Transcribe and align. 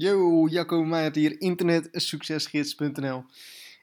Yo, 0.00 0.46
Jacco 0.48 0.84
Meijert 0.84 1.14
hier, 1.14 1.40
internetsuccesgids.nl. 1.40 3.24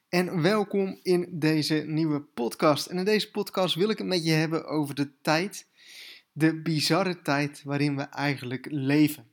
En 0.09 0.42
welkom 0.42 1.00
in 1.04 1.28
deze 1.32 1.75
nieuwe 1.75 2.21
podcast. 2.21 2.86
En 2.86 2.97
in 2.97 3.05
deze 3.05 3.31
podcast 3.31 3.75
wil 3.75 3.89
ik 3.89 3.97
het 3.97 4.07
met 4.07 4.25
je 4.25 4.31
hebben 4.31 4.65
over 4.65 4.95
de 4.95 5.21
tijd, 5.21 5.67
de 6.31 6.61
bizarre 6.61 7.21
tijd 7.21 7.63
waarin 7.63 7.95
we 7.95 8.01
eigenlijk 8.01 8.67
leven. 8.69 9.31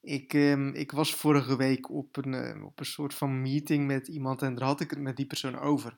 Ik, 0.00 0.34
ehm, 0.34 0.68
ik 0.68 0.92
was 0.92 1.14
vorige 1.14 1.56
week 1.56 1.90
op 1.90 2.16
een, 2.16 2.34
eh, 2.34 2.64
op 2.64 2.78
een 2.78 2.86
soort 2.86 3.14
van 3.14 3.42
meeting 3.42 3.86
met 3.86 4.08
iemand 4.08 4.42
en 4.42 4.54
daar 4.54 4.66
had 4.66 4.80
ik 4.80 4.90
het 4.90 5.00
met 5.00 5.16
die 5.16 5.26
persoon 5.26 5.58
over. 5.58 5.96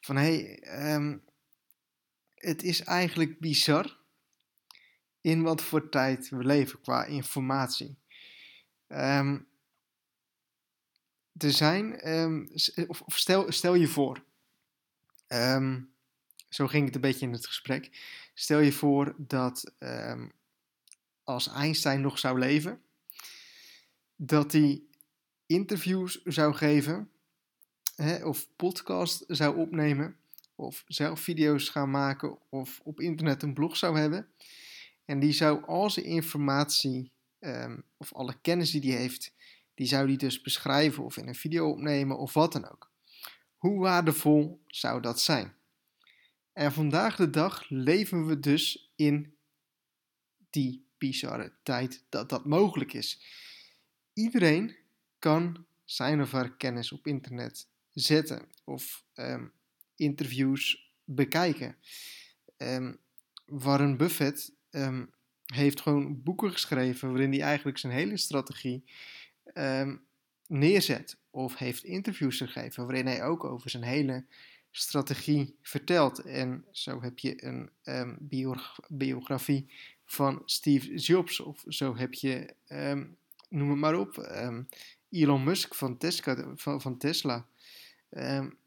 Van 0.00 0.16
hé, 0.16 0.22
hey, 0.22 0.58
ehm, 0.58 1.16
het 2.34 2.62
is 2.62 2.82
eigenlijk 2.82 3.40
bizar 3.40 3.96
in 5.20 5.42
wat 5.42 5.62
voor 5.62 5.88
tijd 5.88 6.28
we 6.28 6.44
leven 6.44 6.80
qua 6.80 7.04
informatie. 7.04 7.96
Um, 8.88 9.46
er 11.36 11.52
zijn, 11.52 12.12
um, 12.12 12.48
of, 12.86 13.02
stel, 13.06 13.52
stel 13.52 13.74
je 13.74 13.88
voor, 13.88 14.24
um, 15.28 15.92
zo 16.48 16.66
ging 16.66 16.84
het 16.84 16.94
een 16.94 17.00
beetje 17.00 17.26
in 17.26 17.32
het 17.32 17.46
gesprek. 17.46 17.90
Stel 18.34 18.58
je 18.58 18.72
voor 18.72 19.14
dat 19.16 19.72
als 21.24 21.48
Einstein 21.48 22.00
nog 22.00 22.18
zou 22.18 22.38
leven, 22.38 22.82
dat 24.16 24.52
hij 24.52 24.82
interviews 25.46 26.22
zou 26.22 26.54
geven, 26.54 27.10
hè, 27.94 28.24
of 28.24 28.48
podcast 28.56 29.24
zou 29.26 29.56
opnemen, 29.56 30.16
of 30.54 30.84
zelf 30.86 31.20
video's 31.20 31.68
gaan 31.68 31.90
maken, 31.90 32.38
of 32.48 32.80
op 32.84 33.00
internet 33.00 33.42
een 33.42 33.54
blog 33.54 33.76
zou 33.76 33.98
hebben. 33.98 34.28
En 35.04 35.18
die 35.18 35.32
zou 35.32 35.64
al 35.64 35.90
zijn 35.90 36.06
informatie 36.06 37.10
um, 37.40 37.84
of 37.96 38.14
alle 38.14 38.40
kennis 38.40 38.70
die 38.70 38.92
hij 38.92 39.00
heeft, 39.00 39.32
die 39.74 39.86
zou 39.86 40.06
hij 40.06 40.16
dus 40.16 40.40
beschrijven 40.40 41.04
of 41.04 41.16
in 41.16 41.28
een 41.28 41.34
video 41.34 41.70
opnemen 41.70 42.18
of 42.18 42.32
wat 42.34 42.52
dan 42.52 42.70
ook. 42.70 42.90
Hoe 43.56 43.78
waardevol 43.78 44.60
zou 44.66 45.00
dat 45.00 45.20
zijn? 45.20 45.54
En 46.52 46.72
vandaag 46.72 47.16
de 47.16 47.30
dag 47.30 47.68
leven 47.68 48.26
we 48.26 48.40
dus 48.40 48.92
in 48.96 49.36
die 50.50 50.86
bizarre 50.98 51.52
tijd 51.62 52.04
dat 52.08 52.28
dat 52.28 52.44
mogelijk 52.44 52.92
is. 52.92 53.20
Iedereen 54.12 54.76
kan 55.18 55.66
zijn 55.84 56.20
of 56.20 56.32
haar 56.32 56.56
kennis 56.56 56.92
op 56.92 57.06
internet 57.06 57.68
zetten 57.92 58.48
of 58.64 59.04
um, 59.14 59.52
interviews 59.96 60.92
bekijken. 61.04 61.76
Um, 62.56 62.98
Warren 63.46 63.96
Buffett 63.96 64.52
heeft 65.46 65.80
gewoon 65.80 66.22
boeken 66.22 66.52
geschreven 66.52 67.08
waarin 67.08 67.32
hij 67.32 67.40
eigenlijk 67.40 67.78
zijn 67.78 67.92
hele 67.92 68.16
strategie 68.16 68.84
um, 69.54 70.04
neerzet. 70.46 71.18
Of 71.30 71.56
heeft 71.56 71.84
interviews 71.84 72.36
gegeven 72.36 72.86
waarin 72.86 73.06
hij 73.06 73.24
ook 73.24 73.44
over 73.44 73.70
zijn 73.70 73.82
hele 73.82 74.24
strategie 74.70 75.56
vertelt. 75.62 76.18
En 76.18 76.64
zo 76.70 77.02
heb 77.02 77.18
je 77.18 77.44
een 77.44 77.70
um, 77.84 78.16
biografie 78.88 79.72
van 80.04 80.42
Steve 80.44 80.94
Jobs. 80.94 81.40
Of 81.40 81.64
zo 81.68 81.96
heb 81.96 82.14
je, 82.14 82.54
um, 82.68 83.16
noem 83.48 83.70
het 83.70 83.78
maar 83.78 83.98
op, 83.98 84.28
Elon 85.10 85.44
Musk 85.44 85.74
van 85.74 85.98
Tesla. 85.98 86.52
Van, 86.54 86.80
van 86.80 86.98
Tesla 86.98 87.46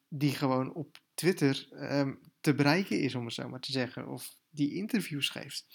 die 0.08 0.32
gewoon 0.32 0.74
op 0.74 1.02
Twitter 1.14 1.68
te 2.42 2.54
bereiken 2.54 3.00
is, 3.00 3.16
om 3.16 3.26
het 3.26 3.34
zo 3.34 3.50
maar 3.50 3.60
te 3.60 3.72
zeggen. 3.72 4.08
Of 4.08 4.36
die 4.50 4.74
interviews 4.74 5.30
geeft. 5.30 5.66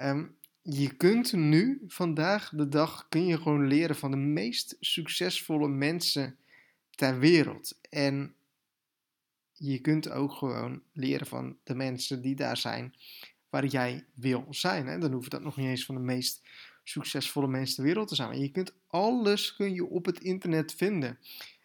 Um, 0.00 0.36
je 0.62 0.96
kunt 0.96 1.32
nu, 1.32 1.84
vandaag 1.86 2.48
de 2.48 2.68
dag, 2.68 3.08
kun 3.08 3.26
je 3.26 3.36
gewoon 3.36 3.66
leren 3.66 3.96
van 3.96 4.10
de 4.10 4.16
meest 4.16 4.76
succesvolle 4.80 5.68
mensen 5.68 6.36
ter 6.90 7.18
wereld. 7.18 7.78
En 7.90 8.34
je 9.52 9.78
kunt 9.78 10.10
ook 10.10 10.32
gewoon 10.32 10.82
leren 10.92 11.26
van 11.26 11.56
de 11.64 11.74
mensen 11.74 12.22
die 12.22 12.34
daar 12.34 12.56
zijn 12.56 12.94
waar 13.48 13.66
jij 13.66 14.04
wil 14.14 14.46
zijn. 14.50 14.86
Hè? 14.86 14.98
Dan 14.98 15.12
hoeft 15.12 15.30
dat 15.30 15.42
nog 15.42 15.56
niet 15.56 15.66
eens 15.66 15.84
van 15.84 15.94
de 15.94 16.00
meest 16.00 16.42
succesvolle 16.84 17.48
mensen 17.48 17.74
ter 17.74 17.84
wereld 17.84 18.08
te 18.08 18.14
zijn. 18.14 18.40
Je 18.40 18.50
kunt 18.50 18.74
alles 18.86 19.56
kun 19.56 19.74
je 19.74 19.86
op 19.86 20.06
het 20.06 20.20
internet 20.20 20.74
vinden. 20.74 21.18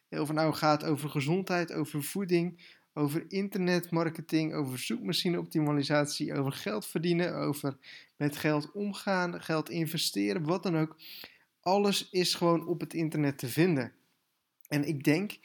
Of 0.09 0.27
het 0.27 0.37
nou 0.37 0.53
gaat 0.53 0.83
over 0.83 1.09
gezondheid, 1.09 1.73
over 1.73 2.03
voeding, 2.03 2.77
over 2.93 3.25
internetmarketing, 3.27 4.53
over 4.53 4.79
zoekmachine-optimalisatie, 4.79 6.33
over 6.33 6.51
geld 6.51 6.85
verdienen, 6.85 7.35
over 7.35 7.77
met 8.15 8.37
geld 8.37 8.71
omgaan, 8.71 9.41
geld 9.41 9.69
investeren, 9.69 10.43
wat 10.43 10.63
dan 10.63 10.77
ook. 10.77 10.97
Alles 11.59 12.09
is 12.09 12.35
gewoon 12.35 12.67
op 12.67 12.79
het 12.79 12.93
internet 12.93 13.37
te 13.37 13.47
vinden. 13.47 13.93
En 14.67 14.87
ik 14.87 15.03
denk 15.03 15.39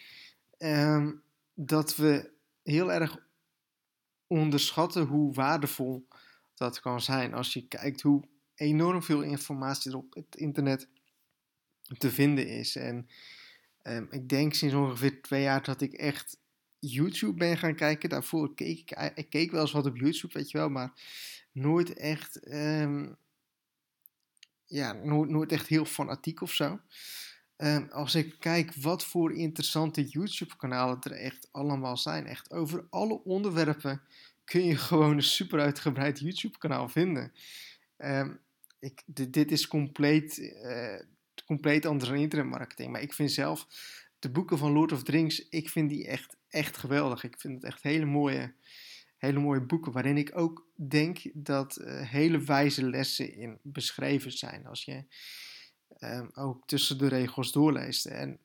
um, 0.59 1.23
dat 1.55 1.97
we 1.97 2.31
heel 2.63 2.93
erg 2.93 3.19
onderschatten 4.27 5.07
hoe 5.07 5.35
waardevol 5.35 6.09
dat 6.55 6.81
kan 6.81 7.01
zijn. 7.01 7.35
Als 7.35 7.53
je 7.53 7.69
kijkt 7.69 8.01
hoe 8.01 8.23
enorm 8.55 9.03
veel 9.03 9.23
informatie 9.23 9.91
er 9.91 9.97
op 9.97 10.15
het 10.15 10.37
internet 10.37 10.89
te 11.99 12.11
vinden 12.11 12.49
is. 12.49 12.77
En 12.77 13.09
um, 13.83 14.07
ik 14.11 14.29
denk 14.29 14.55
sinds 14.55 14.75
ongeveer 14.75 15.23
twee 15.23 15.43
jaar 15.43 15.63
dat 15.63 15.81
ik 15.81 15.93
echt 15.93 16.39
YouTube 16.93 17.35
ben 17.35 17.59
gaan 17.59 17.75
kijken. 17.75 18.09
Daarvoor 18.09 18.55
keek 18.55 18.91
ik, 18.91 19.13
ik 19.15 19.31
keek 19.31 19.51
wel 19.51 19.61
eens 19.61 19.73
wat 19.73 19.87
op 19.87 19.97
YouTube, 19.97 20.35
weet 20.35 20.51
je 20.51 20.59
wel, 20.59 20.69
maar 20.69 20.93
nooit 21.53 21.95
echt, 21.95 22.53
um, 22.53 23.17
ja, 24.65 24.93
nooit, 24.93 25.31
nooit 25.31 25.53
echt 25.53 25.67
heel 25.67 25.85
fanatiek 25.85 26.41
of 26.41 26.53
zo. 26.53 26.81
Um, 27.57 27.89
als 27.91 28.15
ik 28.15 28.37
kijk 28.39 28.75
wat 28.75 29.05
voor 29.05 29.35
interessante 29.35 30.05
YouTube-kanalen 30.05 31.01
er 31.01 31.13
echt 31.13 31.49
allemaal 31.53 31.97
zijn, 31.97 32.27
echt 32.27 32.51
over 32.51 32.87
alle 32.91 33.25
onderwerpen 33.25 34.03
kun 34.45 34.65
je 34.65 34.77
gewoon 34.77 35.17
een 35.17 35.23
super 35.23 35.61
uitgebreid 35.61 36.21
YouTube-kanaal 36.21 36.89
vinden. 36.89 37.33
Um, 37.99 38.41
ik, 38.79 39.03
dit, 39.07 39.51
is 39.53 39.67
compleet, 39.67 40.39
uh, 40.39 41.01
compleet 41.47 41.87
anders 41.87 42.11
dan 42.11 42.19
internetmarketing, 42.19 42.93
maar 42.93 43.03
ik 43.03 43.13
vind 43.13 43.33
zelf 43.33 43.67
de 44.19 44.31
boeken 44.31 44.59
van 44.59 44.73
Lord 44.73 44.93
of 44.93 45.03
the 45.03 45.11
Rings, 45.11 45.49
ik 45.49 45.69
vind 45.69 45.89
die 45.89 46.07
echt, 46.07 46.37
echt 46.55 46.77
geweldig. 46.77 47.25
Ik 47.25 47.41
vind 47.41 47.55
het 47.55 47.65
echt 47.65 47.83
hele 47.83 48.05
mooie, 48.05 48.53
hele 49.17 49.41
mooie 49.41 49.61
boeken, 49.61 49.93
waarin 49.93 50.17
ik 50.17 50.39
ook 50.39 50.67
denk 50.75 51.19
dat 51.33 51.79
uh, 51.81 52.01
hele 52.01 52.39
wijze 52.39 52.85
lessen 52.85 53.35
in 53.35 53.59
beschreven 53.63 54.33
zijn. 54.33 54.67
Als 54.67 54.85
je 54.85 55.05
um, 55.99 56.31
ook 56.35 56.67
tussen 56.67 56.99
de 56.99 57.09
regels 57.09 57.53
doorleest. 57.53 58.07
En 58.07 58.39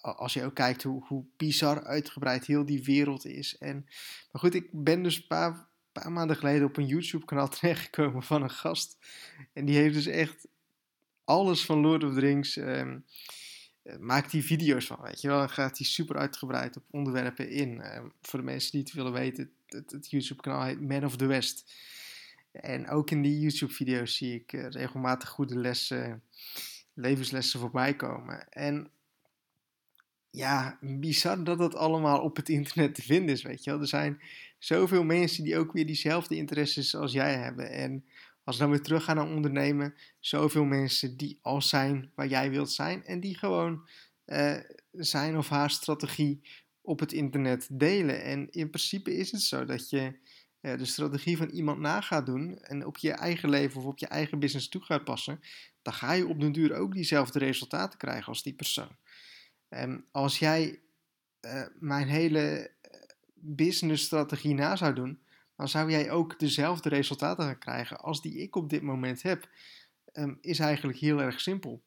als 0.00 0.32
je 0.32 0.44
ook 0.44 0.54
kijkt 0.54 0.82
hoe, 0.82 1.04
hoe 1.06 1.24
bizar 1.36 1.84
uitgebreid 1.84 2.46
heel 2.46 2.64
die 2.64 2.84
wereld 2.84 3.24
is. 3.24 3.58
En, 3.58 3.84
maar 4.32 4.40
goed, 4.42 4.54
ik 4.54 4.68
ben 4.72 5.02
dus 5.02 5.16
een 5.16 5.26
paar, 5.26 5.66
paar 5.92 6.12
maanden 6.12 6.36
geleden 6.36 6.66
op 6.66 6.76
een 6.76 6.86
YouTube-kanaal 6.86 7.48
terechtgekomen 7.58 8.22
van 8.22 8.42
een 8.42 8.50
gast. 8.50 8.98
En 9.52 9.64
die 9.64 9.76
heeft 9.76 9.94
dus 9.94 10.06
echt 10.06 10.46
alles 11.24 11.64
van 11.64 11.78
Lord 11.78 12.04
of 12.04 12.14
the 12.14 12.20
Rings. 12.20 12.56
Uh, 12.56 12.94
maakt 13.98 14.30
die 14.30 14.44
video's 14.44 14.86
van, 14.86 14.98
weet 15.02 15.20
je 15.20 15.28
wel. 15.28 15.38
Dan 15.38 15.50
gaat 15.50 15.78
hij 15.78 15.86
super 15.86 16.16
uitgebreid 16.16 16.76
op 16.76 16.84
onderwerpen 16.90 17.50
in. 17.50 17.74
Uh, 17.74 18.00
voor 18.22 18.38
de 18.38 18.44
mensen 18.44 18.70
die 18.70 18.80
het 18.80 18.92
willen 18.92 19.12
weten, 19.12 19.50
het, 19.66 20.10
YouTube-kanaal 20.10 20.64
heet 20.64 20.80
Man 20.80 21.04
of 21.04 21.16
the 21.16 21.26
West. 21.26 21.72
En 22.52 22.88
ook 22.88 23.10
in 23.10 23.22
die 23.22 23.40
YouTube-video's 23.40 24.16
zie 24.16 24.34
ik 24.34 24.52
uh, 24.52 24.68
regelmatig 24.68 25.28
goede 25.28 25.58
lessen, 25.58 26.22
levenslessen 26.94 27.60
voorbij 27.60 27.96
komen. 27.96 28.48
En 28.52 28.90
ja, 30.30 30.78
bizar 30.80 31.44
dat 31.44 31.58
dat 31.58 31.74
allemaal 31.74 32.20
op 32.20 32.36
het 32.36 32.48
internet 32.48 32.94
te 32.94 33.02
vinden 33.02 33.34
is, 33.34 33.42
weet 33.42 33.64
je 33.64 33.70
wel. 33.70 33.80
Er 33.80 33.86
zijn 33.86 34.20
zoveel 34.58 35.04
mensen 35.04 35.44
die 35.44 35.58
ook 35.58 35.72
weer 35.72 35.86
diezelfde 35.86 36.36
interesses 36.36 36.94
als 36.94 37.12
jij 37.12 37.34
hebben. 37.34 37.70
En 37.70 38.04
als 38.44 38.56
we 38.56 38.62
dan 38.62 38.70
weer 38.70 38.82
terug 38.82 39.04
gaan 39.04 39.16
naar 39.16 39.34
ondernemen, 39.34 39.94
zoveel 40.20 40.64
mensen 40.64 41.16
die 41.16 41.38
al 41.42 41.62
zijn 41.62 42.10
waar 42.14 42.26
jij 42.26 42.50
wilt 42.50 42.72
zijn 42.72 43.04
en 43.04 43.20
die 43.20 43.38
gewoon 43.38 43.88
uh, 44.26 44.56
zijn 44.92 45.36
of 45.36 45.48
haar 45.48 45.70
strategie 45.70 46.48
op 46.80 47.00
het 47.00 47.12
internet 47.12 47.68
delen. 47.70 48.22
En 48.22 48.50
in 48.50 48.70
principe 48.70 49.16
is 49.16 49.32
het 49.32 49.42
zo 49.42 49.64
dat 49.64 49.90
je 49.90 50.18
uh, 50.60 50.78
de 50.78 50.84
strategie 50.84 51.36
van 51.36 51.48
iemand 51.48 51.78
na 51.78 52.00
gaat 52.00 52.26
doen 52.26 52.58
en 52.58 52.86
op 52.86 52.96
je 52.96 53.12
eigen 53.12 53.48
leven 53.48 53.80
of 53.80 53.86
op 53.86 53.98
je 53.98 54.06
eigen 54.06 54.38
business 54.38 54.68
toe 54.68 54.82
gaat 54.82 55.04
passen, 55.04 55.40
dan 55.82 55.92
ga 55.92 56.12
je 56.12 56.26
op 56.26 56.40
den 56.40 56.52
duur 56.52 56.74
ook 56.74 56.94
diezelfde 56.94 57.38
resultaten 57.38 57.98
krijgen 57.98 58.26
als 58.26 58.42
die 58.42 58.54
persoon. 58.54 58.96
Um, 59.68 60.06
als 60.10 60.38
jij 60.38 60.80
uh, 61.40 61.66
mijn 61.78 62.08
hele 62.08 62.70
businessstrategie 63.34 64.54
na 64.54 64.76
zou 64.76 64.94
doen, 64.94 65.23
dan 65.56 65.68
zou 65.68 65.90
jij 65.90 66.10
ook 66.10 66.38
dezelfde 66.38 66.88
resultaten 66.88 67.44
gaan 67.44 67.58
krijgen 67.58 67.98
als 67.98 68.22
die 68.22 68.36
ik 68.38 68.56
op 68.56 68.70
dit 68.70 68.82
moment 68.82 69.22
heb. 69.22 69.48
Um, 70.12 70.38
is 70.40 70.58
eigenlijk 70.58 70.98
heel 70.98 71.20
erg 71.20 71.40
simpel. 71.40 71.82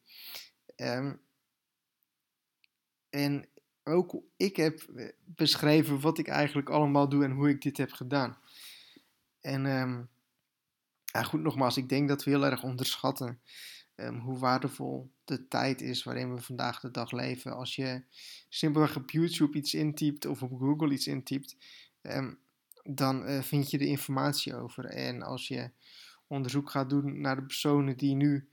Um, 0.76 1.22
en 3.10 3.48
ook 3.84 4.16
ik 4.38 4.56
heb 4.56 4.82
eh, 4.82 5.10
beschreven 5.24 6.00
wat 6.00 6.18
ik 6.18 6.28
eigenlijk 6.28 6.70
allemaal 6.70 7.10
doe 7.10 7.24
en 7.24 7.32
hoe 7.32 7.50
ik 7.50 7.62
dit 7.62 7.78
heb 7.78 7.92
gedaan. 7.92 8.38
En 9.42 9.66
ja, 11.18 11.24
goed, 11.24 11.42
nogmaals, 11.42 11.78
ik 11.78 11.90
denk 11.90 12.08
dat 12.08 12.24
we 12.24 12.30
heel 12.30 12.46
erg 12.46 12.64
onderschatten 12.64 13.40
ehm, 13.96 14.18
hoe 14.20 14.38
waardevol 14.38 15.12
de 15.26 15.48
tijd 15.48 15.82
is 15.82 16.04
waarin 16.04 16.36
we 16.36 16.42
vandaag 16.42 16.80
de 16.80 16.92
dag 16.92 17.12
leven. 17.12 17.56
Als 17.56 17.76
je 17.76 18.04
simpelweg 18.50 18.96
op 18.96 19.10
YouTube 19.10 19.58
iets 19.58 19.74
intypt 19.74 20.26
of 20.26 20.44
op 20.44 20.60
Google 20.60 20.94
iets 20.94 21.08
intypt, 21.08 21.56
ehm, 22.02 22.34
dan 22.90 23.30
uh, 23.30 23.42
vind 23.42 23.72
je 23.72 23.78
de 23.78 23.88
informatie 23.88 24.56
over. 24.56 24.86
En 24.86 25.22
als 25.22 25.48
je 25.48 25.72
onderzoek 26.28 26.70
gaat 26.70 26.90
doen 26.90 27.22
naar 27.22 27.36
de 27.36 27.46
personen 27.46 27.98
die 27.98 28.16
nu 28.16 28.50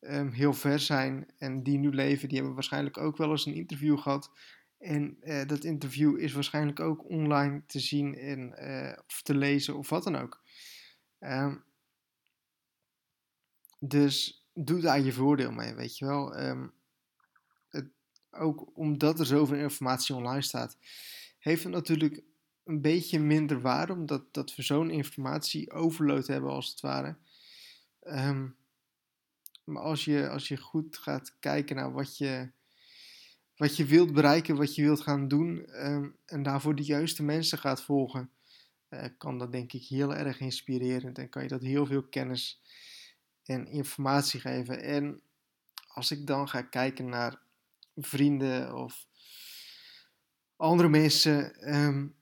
um, 0.00 0.30
heel 0.30 0.52
ver 0.52 0.78
zijn 0.78 1.26
en 1.38 1.62
die 1.62 1.78
nu 1.78 1.90
leven, 1.90 2.28
die 2.28 2.36
hebben 2.36 2.54
waarschijnlijk 2.54 2.98
ook 2.98 3.16
wel 3.16 3.30
eens 3.30 3.46
een 3.46 3.54
interview 3.54 3.98
gehad. 3.98 4.30
En 4.78 5.16
uh, 5.22 5.46
dat 5.46 5.64
interview 5.64 6.18
is 6.18 6.32
waarschijnlijk 6.32 6.80
ook 6.80 7.08
online 7.10 7.62
te 7.66 7.80
zien 7.80 8.14
en, 8.14 8.54
uh, 8.58 8.98
of 9.06 9.22
te 9.22 9.34
lezen 9.34 9.76
of 9.76 9.88
wat 9.88 10.04
dan 10.04 10.16
ook. 10.16 10.42
Um, 11.20 11.64
dus 13.78 14.46
doe 14.54 14.80
daar 14.80 15.00
je 15.00 15.12
voordeel 15.12 15.52
mee, 15.52 15.74
weet 15.74 15.98
je 15.98 16.04
wel. 16.04 16.40
Um, 16.40 16.72
het, 17.68 17.88
ook 18.30 18.70
omdat 18.74 19.20
er 19.20 19.26
zoveel 19.26 19.56
informatie 19.56 20.14
online 20.14 20.42
staat, 20.42 20.78
heeft 21.38 21.62
het 21.62 21.72
natuurlijk 21.72 22.22
een 22.64 22.80
beetje 22.80 23.18
minder 23.18 23.60
waarde, 23.60 23.92
omdat 23.92 24.34
dat 24.34 24.54
we 24.54 24.62
zo'n 24.62 24.90
informatie 24.90 25.72
overload 25.72 26.26
hebben 26.26 26.50
als 26.50 26.68
het 26.68 26.80
ware. 26.80 27.16
Um, 28.02 28.56
maar 29.64 29.82
als 29.82 30.04
je, 30.04 30.28
als 30.28 30.48
je 30.48 30.56
goed 30.56 30.96
gaat 30.96 31.36
kijken 31.40 31.76
naar 31.76 31.92
wat 31.92 32.18
je, 32.18 32.50
wat 33.56 33.76
je 33.76 33.84
wilt 33.84 34.12
bereiken, 34.12 34.56
wat 34.56 34.74
je 34.74 34.82
wilt 34.82 35.00
gaan 35.00 35.28
doen 35.28 35.66
um, 35.86 36.16
en 36.26 36.42
daarvoor 36.42 36.74
de 36.74 36.84
juiste 36.84 37.22
mensen 37.22 37.58
gaat 37.58 37.82
volgen, 37.82 38.30
uh, 38.90 39.04
kan 39.18 39.38
dat 39.38 39.52
denk 39.52 39.72
ik 39.72 39.84
heel 39.84 40.14
erg 40.14 40.40
inspirerend 40.40 41.18
en 41.18 41.28
kan 41.28 41.42
je 41.42 41.48
dat 41.48 41.62
heel 41.62 41.86
veel 41.86 42.02
kennis 42.02 42.62
en 43.44 43.66
informatie 43.66 44.40
geven. 44.40 44.82
En 44.82 45.20
als 45.86 46.10
ik 46.10 46.26
dan 46.26 46.48
ga 46.48 46.62
kijken 46.62 47.08
naar 47.08 47.40
vrienden 47.96 48.74
of 48.74 49.06
andere 50.56 50.88
mensen, 50.88 51.68
um, 51.74 52.14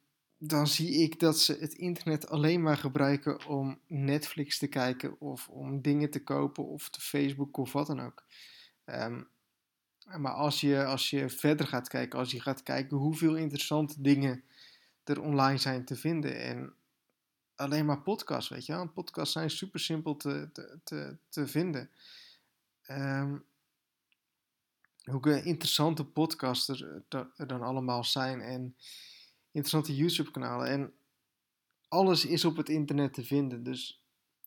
dan 0.45 0.67
zie 0.67 1.03
ik 1.03 1.21
dat 1.21 1.39
ze 1.39 1.57
het 1.61 1.73
internet 1.73 2.29
alleen 2.29 2.63
maar 2.63 2.77
gebruiken 2.77 3.47
om 3.47 3.79
Netflix 3.87 4.59
te 4.59 4.67
kijken 4.67 5.21
of 5.21 5.49
om 5.49 5.83
dingen 5.83 6.11
te 6.11 6.23
kopen 6.23 6.65
of 6.65 6.91
te 6.91 7.01
Facebook 7.01 7.57
of 7.57 7.73
wat 7.73 7.87
dan 7.87 8.01
ook. 8.01 8.25
Um, 8.85 9.29
maar 10.17 10.33
als 10.33 10.61
je, 10.61 10.85
als 10.85 11.11
je 11.11 11.29
verder 11.29 11.67
gaat 11.67 11.89
kijken, 11.89 12.19
als 12.19 12.31
je 12.31 12.41
gaat 12.41 12.63
kijken 12.63 12.97
hoeveel 12.97 13.37
interessante 13.37 14.03
dingen 14.03 14.45
er 15.05 15.21
online 15.21 15.59
zijn 15.59 15.85
te 15.85 15.97
vinden 15.97 16.41
en 16.41 16.75
alleen 17.55 17.87
maar 17.87 18.03
podcasts, 18.03 18.51
weet 18.51 18.67
je 18.67 18.73
wel. 18.73 18.89
Podcasts 18.89 19.33
zijn 19.33 19.51
super 19.51 19.81
simpel 19.81 20.17
te, 20.17 20.51
te, 20.85 21.17
te, 21.29 21.47
vinden. 21.47 21.91
Um, 22.91 23.45
hoe 25.03 25.43
interessante 25.43 26.05
podcasts 26.05 26.69
er, 26.69 27.03
er 27.37 27.47
dan 27.47 27.63
allemaal 27.63 28.05
zijn 28.05 28.41
en 28.41 28.77
interessante 29.53 29.97
YouTube-kanalen. 29.97 30.69
En 30.69 30.93
alles 31.89 32.25
is 32.25 32.45
op 32.45 32.57
het 32.57 32.69
internet 32.69 33.15
te 33.15 33.25
vinden. 33.25 33.63
Dus 33.63 34.03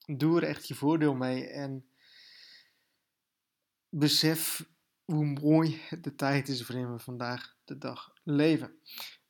doe 0.05 0.37
er 0.37 0.47
echt 0.47 0.67
je 0.67 0.75
voordeel 0.75 1.13
mee. 1.13 1.47
En 1.47 1.85
besef 3.89 4.69
hoe 5.05 5.25
mooi 5.25 5.81
de 6.01 6.15
tijd 6.15 6.47
is 6.47 6.67
waarin 6.67 6.93
we 6.93 6.99
vandaag 6.99 7.55
de 7.65 7.77
dag 7.77 8.13
leven. 8.23 8.79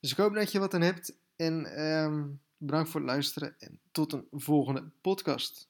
Dus 0.00 0.10
ik 0.10 0.16
hoop 0.16 0.34
dat 0.34 0.52
je 0.52 0.58
wat 0.58 0.74
aan 0.74 0.80
hebt. 0.80 1.18
En 1.36 1.84
um, 1.84 2.40
bedankt 2.56 2.90
voor 2.90 3.00
het 3.00 3.10
luisteren. 3.10 3.58
En 3.58 3.80
tot 3.92 4.12
een 4.12 4.26
volgende 4.30 4.90
podcast. 5.00 5.68